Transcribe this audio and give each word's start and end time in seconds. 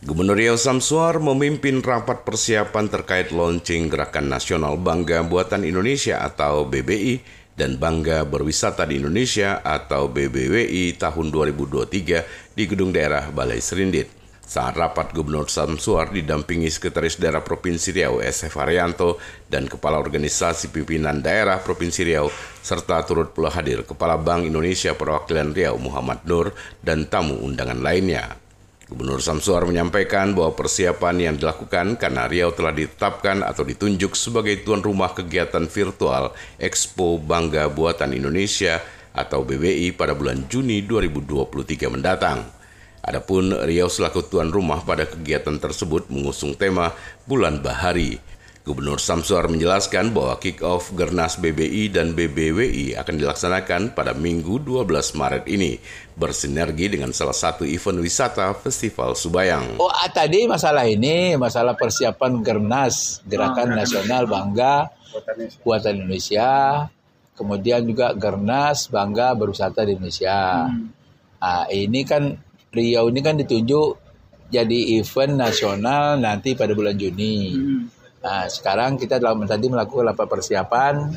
Gubernur 0.00 0.40
Riau 0.40 0.56
Samsuar 0.56 1.20
memimpin 1.20 1.84
rapat 1.84 2.24
persiapan 2.24 2.88
terkait 2.88 3.36
launching 3.36 3.92
Gerakan 3.92 4.32
Nasional 4.32 4.80
Bangga 4.80 5.20
Buatan 5.20 5.60
Indonesia 5.60 6.24
atau 6.24 6.64
BBI 6.64 7.20
dan 7.52 7.76
Bangga 7.76 8.24
Berwisata 8.24 8.88
di 8.88 8.96
Indonesia 8.96 9.60
atau 9.60 10.08
BBWI 10.08 10.96
tahun 10.96 11.28
2023 11.28 12.56
di 12.56 12.64
Gedung 12.64 12.96
Daerah 12.96 13.28
Balai 13.28 13.60
Serindit. 13.60 14.08
Saat 14.40 14.80
rapat 14.80 15.12
Gubernur 15.12 15.52
Samsuar 15.52 16.08
didampingi 16.08 16.72
Sekretaris 16.72 17.20
Daerah 17.20 17.44
Provinsi 17.44 17.92
Riau 17.92 18.24
SF 18.24 18.56
Haryanto 18.56 19.20
dan 19.52 19.68
Kepala 19.68 20.00
Organisasi 20.00 20.72
Pimpinan 20.72 21.20
Daerah 21.20 21.60
Provinsi 21.60 22.08
Riau 22.08 22.32
serta 22.64 23.04
turut 23.04 23.36
pula 23.36 23.52
hadir 23.52 23.84
Kepala 23.84 24.16
Bank 24.16 24.48
Indonesia 24.48 24.96
Perwakilan 24.96 25.52
Riau 25.52 25.76
Muhammad 25.76 26.24
Nur 26.24 26.56
dan 26.80 27.04
tamu 27.04 27.36
undangan 27.36 27.84
lainnya. 27.84 28.48
Gubernur 28.90 29.22
Samsuar 29.22 29.62
menyampaikan 29.70 30.34
bahwa 30.34 30.58
persiapan 30.58 31.30
yang 31.30 31.34
dilakukan 31.38 31.94
karena 31.94 32.26
Riau 32.26 32.50
telah 32.50 32.74
ditetapkan 32.74 33.46
atau 33.46 33.62
ditunjuk 33.62 34.18
sebagai 34.18 34.66
tuan 34.66 34.82
rumah 34.82 35.14
kegiatan 35.14 35.62
virtual 35.70 36.34
Expo 36.58 37.22
Bangga 37.22 37.70
Buatan 37.70 38.10
Indonesia 38.18 38.82
atau 39.14 39.46
BBI 39.46 39.94
pada 39.94 40.18
bulan 40.18 40.42
Juni 40.50 40.82
2023 40.82 41.86
mendatang. 41.86 42.42
Adapun 43.06 43.54
Riau 43.62 43.86
selaku 43.86 44.26
tuan 44.26 44.50
rumah 44.50 44.82
pada 44.82 45.06
kegiatan 45.06 45.54
tersebut 45.62 46.10
mengusung 46.10 46.58
tema 46.58 46.90
Bulan 47.30 47.62
Bahari 47.62 48.18
Gubernur 48.60 49.00
Samsuar 49.00 49.48
menjelaskan 49.48 50.12
bahwa 50.12 50.36
kick-off 50.36 50.92
Gernas 50.92 51.40
BBI 51.40 51.96
dan 51.96 52.12
BBWI 52.12 52.92
akan 53.00 53.16
dilaksanakan 53.16 53.96
pada 53.96 54.12
Minggu 54.12 54.60
12 54.60 55.16
Maret 55.16 55.48
ini, 55.48 55.80
bersinergi 56.12 56.92
dengan 56.92 57.08
salah 57.16 57.32
satu 57.32 57.64
event 57.64 58.04
wisata 58.04 58.52
Festival 58.52 59.16
Subayang. 59.16 59.80
Oh, 59.80 59.88
ah, 59.88 60.12
tadi 60.12 60.44
masalah 60.44 60.84
ini, 60.84 61.40
masalah 61.40 61.72
persiapan 61.72 62.44
Gernas, 62.44 63.24
Gerakan 63.24 63.72
oh, 63.72 63.76
Nasional 63.80 64.28
Bangga 64.28 64.92
Buatan 65.64 66.04
Indonesia, 66.04 66.84
kemudian 67.40 67.80
juga 67.88 68.12
Gernas 68.12 68.92
Bangga 68.92 69.32
Berwisata 69.40 69.88
di 69.88 69.96
Indonesia. 69.96 70.68
Hmm. 70.68 70.92
Nah, 71.40 71.64
ini 71.72 72.04
kan 72.04 72.36
Riau 72.70 73.08
ini 73.08 73.18
kan 73.24 73.34
ditunjuk 73.34 73.98
jadi 74.52 75.00
event 75.00 75.34
nasional 75.34 76.20
nanti 76.20 76.54
pada 76.54 76.76
bulan 76.76 76.94
Juni. 76.94 77.38
Hmm 77.50 77.99
Nah, 78.20 78.44
sekarang 78.52 79.00
kita 79.00 79.16
dalam 79.16 79.48
tadi 79.48 79.72
melakukan 79.72 80.12
apa 80.12 80.28
persiapan 80.28 81.08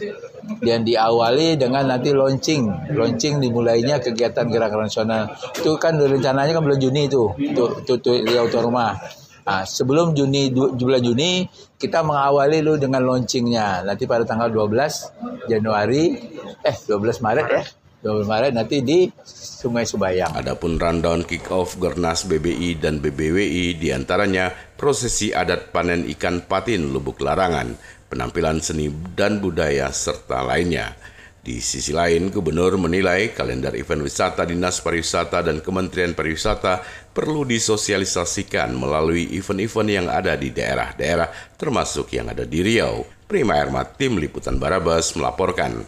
dan 0.63 0.87
diawali 0.87 1.59
dengan 1.59 1.83
nanti 1.83 2.15
launching. 2.15 2.95
Launching 2.95 3.43
dimulainya 3.43 3.99
kegiatan 3.99 4.47
gerakan 4.47 4.87
nasional. 4.87 5.35
Itu 5.51 5.75
kan 5.75 5.99
rencananya 5.99 6.55
kan 6.55 6.63
bulan 6.63 6.79
Juni 6.79 7.11
itu, 7.11 7.35
itu, 7.35 7.63
itu, 7.83 8.11
itu 8.23 8.57
rumah. 8.63 8.95
Nah, 9.43 9.67
sebelum 9.67 10.15
Juni 10.15 10.55
bulan 10.55 11.03
Juni 11.03 11.43
kita 11.75 11.99
mengawali 12.07 12.63
lu 12.63 12.79
dengan 12.79 13.03
launchingnya. 13.03 13.83
Nanti 13.83 14.07
pada 14.07 14.23
tanggal 14.23 14.47
12 14.47 15.51
Januari 15.51 16.15
eh 16.63 16.75
12 16.87 17.19
Maret 17.19 17.47
ya. 17.51 17.63
12 18.03 18.27
Maret 18.27 18.51
nanti 18.51 18.83
di 18.83 19.07
Sungai 19.23 19.87
Subayang. 19.87 20.35
Adapun 20.35 20.75
rundown 20.75 21.23
kick-off 21.23 21.79
Gernas 21.79 22.27
BBI 22.27 22.75
dan 22.75 22.99
BBWI 22.99 23.79
di 23.79 23.95
antaranya 23.95 24.51
prosesi 24.75 25.31
adat 25.31 25.71
panen 25.71 26.03
ikan 26.11 26.43
patin 26.43 26.91
Lubuk 26.91 27.23
Larangan, 27.23 27.79
penampilan 28.11 28.59
seni 28.59 28.91
dan 29.15 29.39
budaya, 29.39 29.87
serta 29.95 30.43
lainnya. 30.43 30.99
Di 31.43 31.59
sisi 31.63 31.91
lain, 31.95 32.31
Gubernur 32.31 32.75
menilai 32.79 33.31
kalender 33.35 33.75
event 33.75 34.03
wisata 34.03 34.47
Dinas 34.47 34.79
Pariwisata 34.79 35.43
dan 35.43 35.59
Kementerian 35.59 36.15
Pariwisata 36.15 36.83
perlu 37.11 37.43
disosialisasikan 37.47 38.71
melalui 38.75 39.27
event-event 39.35 39.89
yang 39.91 40.07
ada 40.07 40.39
di 40.39 40.55
daerah-daerah 40.55 41.55
termasuk 41.55 42.15
yang 42.15 42.31
ada 42.31 42.47
di 42.47 42.63
Riau. 42.63 43.03
Prima 43.27 43.59
Erma, 43.59 43.83
Tim 43.87 44.19
Liputan 44.19 44.55
Barabas 44.55 45.15
melaporkan. 45.19 45.83